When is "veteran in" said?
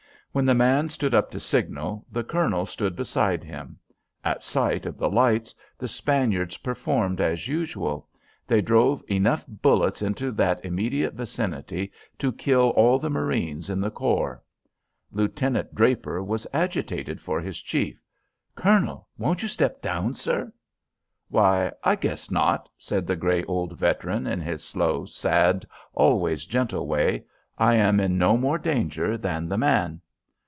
23.77-24.39